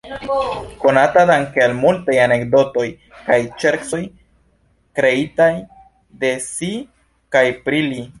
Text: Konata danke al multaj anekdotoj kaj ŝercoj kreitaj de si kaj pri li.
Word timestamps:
Konata 0.83 1.25
danke 1.31 1.61
al 1.65 1.75
multaj 1.81 2.15
anekdotoj 2.21 2.85
kaj 3.27 3.37
ŝercoj 3.65 3.99
kreitaj 5.01 5.51
de 6.25 6.33
si 6.47 6.71
kaj 7.37 7.45
pri 7.69 7.83
li. 7.93 8.01